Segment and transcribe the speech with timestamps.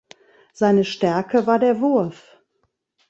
[0.51, 2.41] Seine Stärke war der Wurf.